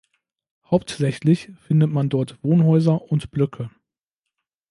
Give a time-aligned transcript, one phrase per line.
[0.65, 3.69] Hauptsächlich findet man dort Wohnhäuser und -blöcke.